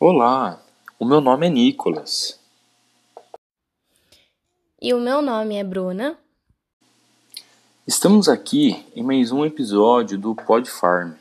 [0.00, 0.62] Olá,
[0.96, 2.38] o meu nome é Nicolas.
[4.80, 6.16] E o meu nome é Bruna.
[7.84, 11.14] Estamos aqui em mais um episódio do Pod Farm.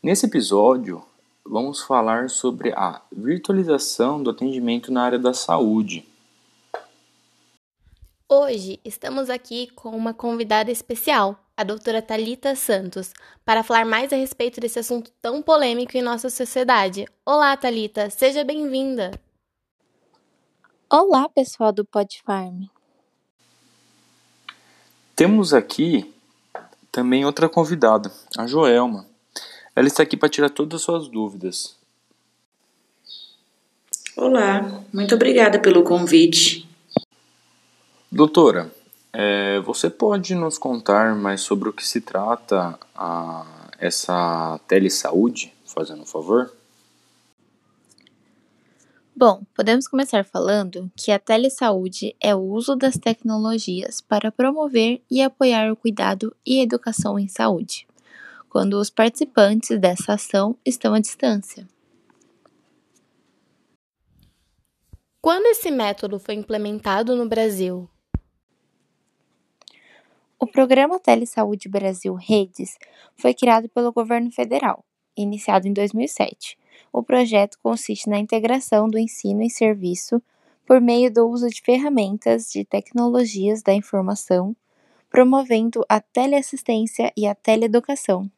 [0.00, 1.04] Nesse episódio,
[1.44, 6.06] vamos falar sobre a virtualização do atendimento na área da saúde.
[8.28, 13.12] Hoje estamos aqui com uma convidada especial, a doutora Talita Santos,
[13.44, 17.06] para falar mais a respeito desse assunto tão polêmico em nossa sociedade.
[17.24, 19.12] Olá, Talita, seja bem-vinda.
[20.90, 22.64] Olá, pessoal do Pod Farm.
[25.14, 26.12] Temos aqui
[26.90, 29.06] também outra convidada, a Joelma.
[29.76, 31.76] Ela está aqui para tirar todas as suas dúvidas.
[34.16, 36.68] Olá, muito obrigada pelo convite.
[38.10, 38.72] Doutora,
[39.14, 43.46] é, você pode nos contar mais sobre o que se trata a,
[43.78, 46.52] essa telesaúde, fazendo um favor?
[49.16, 55.22] Bom, podemos começar falando que a telesaúde é o uso das tecnologias para promover e
[55.22, 57.86] apoiar o cuidado e educação em saúde,
[58.48, 61.68] quando os participantes dessa ação estão à distância.
[65.22, 67.88] Quando esse método foi implementado no Brasil?
[70.38, 72.76] O programa Telesaúde Brasil Redes
[73.16, 74.84] foi criado pelo governo federal,
[75.16, 76.58] iniciado em 2007.
[76.92, 80.20] O projeto consiste na integração do ensino e serviço
[80.66, 84.56] por meio do uso de ferramentas de tecnologias da informação,
[85.08, 88.28] promovendo a teleassistência e a teleeducação.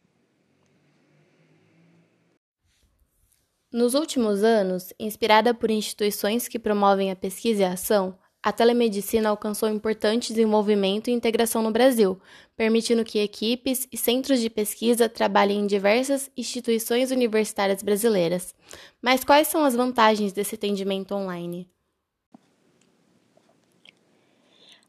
[3.73, 9.29] Nos últimos anos, inspirada por instituições que promovem a pesquisa e a ação, a telemedicina
[9.29, 12.17] alcançou importante desenvolvimento e integração no Brasil,
[12.57, 18.55] permitindo que equipes e centros de pesquisa trabalhem em diversas instituições universitárias brasileiras.
[19.03, 21.69] Mas quais são as vantagens desse atendimento online?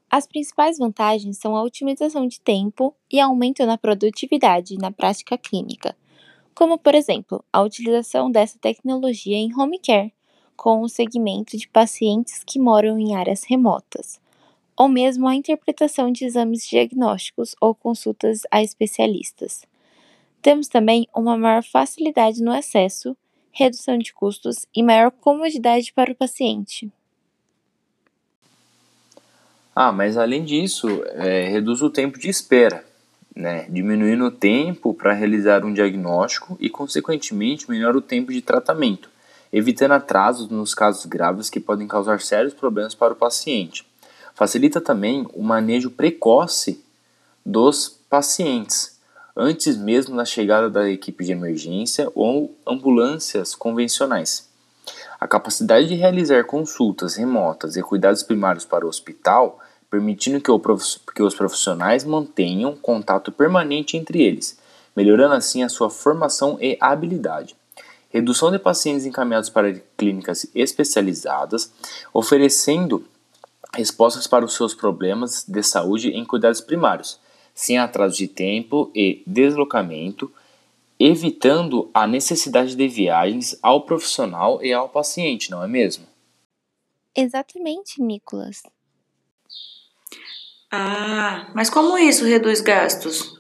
[0.08, 5.98] As principais vantagens são a otimização de tempo e aumento na produtividade na prática clínica,
[6.54, 10.14] como, por exemplo, a utilização dessa tecnologia em home care
[10.58, 14.20] com o segmento de pacientes que moram em áreas remotas,
[14.76, 19.64] ou mesmo a interpretação de exames diagnósticos ou consultas a especialistas.
[20.42, 23.16] Temos também uma maior facilidade no acesso,
[23.52, 26.92] redução de custos e maior comodidade para o paciente.
[29.76, 32.84] Ah, mas além disso, é, reduz o tempo de espera,
[33.36, 33.68] né?
[33.70, 39.17] diminuindo o tempo para realizar um diagnóstico e, consequentemente, melhora o tempo de tratamento
[39.52, 43.86] evitando atrasos nos casos graves que podem causar sérios problemas para o paciente.
[44.34, 46.84] Facilita também o manejo precoce
[47.46, 49.00] dos pacientes,
[49.36, 54.48] antes mesmo da chegada da equipe de emergência ou ambulâncias convencionais.
[55.20, 59.60] A capacidade de realizar consultas remotas e cuidados primários para o hospital,
[59.90, 60.52] permitindo que,
[61.16, 64.60] que os profissionais mantenham contato permanente entre eles,
[64.96, 67.56] melhorando assim a sua formação e habilidade
[68.18, 71.72] redução de pacientes encaminhados para clínicas especializadas,
[72.14, 73.06] oferecendo
[73.74, 77.20] respostas para os seus problemas de saúde em cuidados primários,
[77.54, 80.32] sem atraso de tempo e deslocamento,
[81.00, 86.06] evitando a necessidade de viagens ao profissional e ao paciente, não é mesmo?
[87.16, 88.64] Exatamente, Nicolas.
[90.72, 93.37] Ah, mas como isso reduz gastos?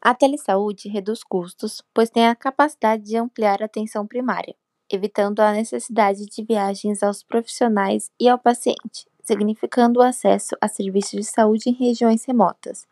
[0.00, 4.54] A telesaúde reduz custos, pois tem a capacidade de ampliar a atenção primária,
[4.88, 11.18] evitando a necessidade de viagens aos profissionais e ao paciente, significando o acesso a serviços
[11.18, 12.86] de saúde em regiões remotas,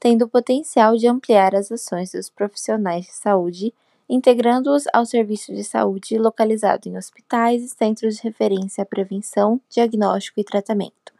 [0.00, 3.74] tendo o potencial de ampliar as ações dos profissionais de saúde,
[4.08, 10.40] integrando-os ao serviço de saúde localizado em hospitais e centros de referência à prevenção, diagnóstico
[10.40, 11.17] e tratamento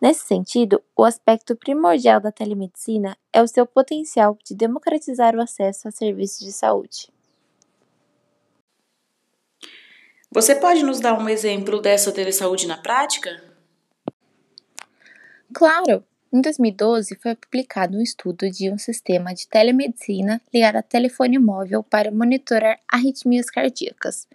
[0.00, 5.88] Nesse sentido, o aspecto primordial da telemedicina é o seu potencial de democratizar o acesso
[5.88, 7.12] a serviços de saúde.
[10.32, 13.42] Você pode nos dar um exemplo dessa telesaúde na prática?
[15.52, 16.04] Claro!
[16.32, 21.82] Em 2012, foi publicado um estudo de um sistema de telemedicina ligado a telefone móvel
[21.82, 24.28] para monitorar arritmias cardíacas.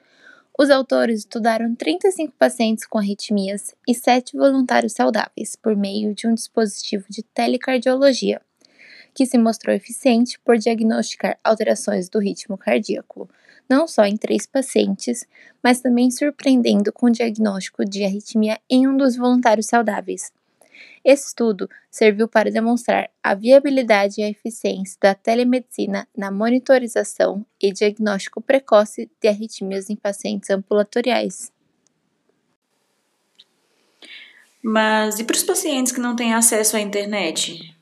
[0.58, 6.34] Os autores estudaram 35 pacientes com arritmias e 7 voluntários saudáveis por meio de um
[6.34, 8.42] dispositivo de telecardiologia,
[9.14, 13.30] que se mostrou eficiente por diagnosticar alterações do ritmo cardíaco,
[13.70, 15.26] não só em três pacientes,
[15.62, 20.32] mas também surpreendendo com o diagnóstico de arritmia em um dos voluntários saudáveis.
[21.04, 27.72] Esse estudo serviu para demonstrar a viabilidade e a eficiência da telemedicina na monitorização e
[27.72, 31.52] diagnóstico precoce de arritmias em pacientes ambulatoriais.
[34.64, 37.76] Mas e para os pacientes que não têm acesso à internet?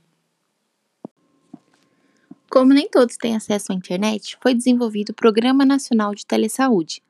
[2.50, 7.01] Como nem todos têm acesso à internet, foi desenvolvido o Programa Nacional de Telesaúde,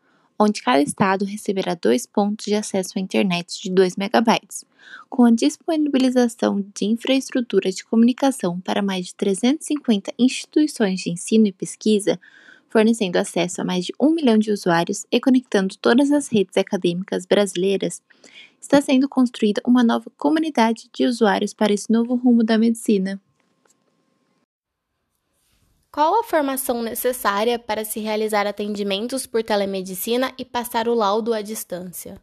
[0.44, 4.66] onde cada estado receberá dois pontos de acesso à internet de 2 megabytes,
[5.10, 11.52] com a disponibilização de infraestrutura de comunicação para mais de 350 instituições de ensino e
[11.54, 12.20] pesquisa,
[12.70, 17.26] fornecendo acesso a mais de um milhão de usuários e conectando todas as redes acadêmicas
[17.26, 18.02] brasileiras,
[18.60, 23.22] está sendo construída uma nova comunidade de usuários para esse novo rumo da medicina.
[25.94, 31.42] Qual a formação necessária para se realizar atendimentos por telemedicina e passar o laudo à
[31.44, 32.20] distância?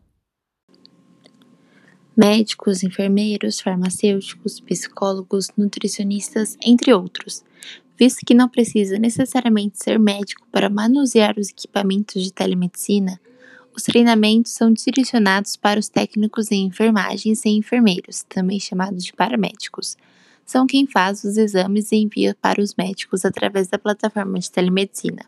[2.17, 7.45] Médicos, enfermeiros, farmacêuticos, psicólogos, nutricionistas, entre outros,
[7.97, 13.21] visto que não precisa necessariamente ser médico para manusear os equipamentos de telemedicina,
[13.73, 19.97] os treinamentos são direcionados para os técnicos em enfermagens e enfermeiros, também chamados de paramédicos
[20.51, 25.25] são quem faz os exames e envia para os médicos através da plataforma de telemedicina.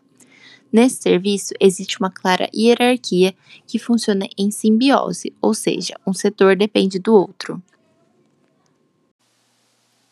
[0.69, 3.33] Nesse serviço, existe uma clara hierarquia
[3.65, 7.61] que funciona em simbiose, ou seja, um setor depende do outro.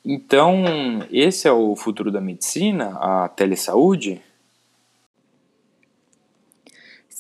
[0.06, 0.64] Então,
[1.12, 4.22] esse é o futuro da medicina, a telesaúde?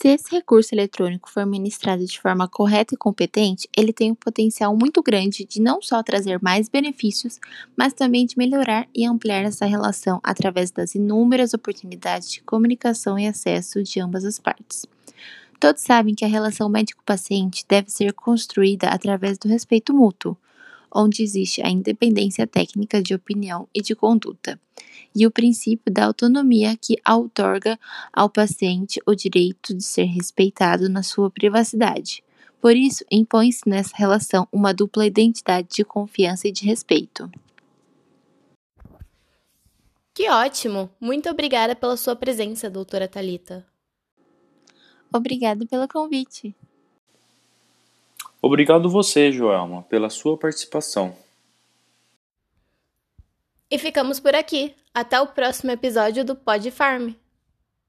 [0.01, 4.75] Se esse recurso eletrônico for ministrado de forma correta e competente, ele tem um potencial
[4.75, 7.39] muito grande de não só trazer mais benefícios,
[7.77, 13.27] mas também de melhorar e ampliar essa relação através das inúmeras oportunidades de comunicação e
[13.27, 14.87] acesso de ambas as partes.
[15.59, 20.35] Todos sabem que a relação médico-paciente deve ser construída através do respeito mútuo,
[20.93, 24.59] onde existe a independência técnica de opinião e de conduta
[25.15, 27.79] e o princípio da autonomia que outorga
[28.11, 32.23] ao paciente o direito de ser respeitado na sua privacidade.
[32.59, 37.29] Por isso, impõe-se nessa relação uma dupla identidade de confiança e de respeito.
[40.13, 40.89] Que ótimo!
[40.99, 43.65] Muito obrigada pela sua presença, doutora Talita.
[45.11, 46.55] Obrigada pelo convite.
[48.41, 51.15] Obrigado você, Joelma, pela sua participação.
[53.69, 54.73] E ficamos por aqui.
[54.93, 57.13] Até o próximo episódio do Pod Farm.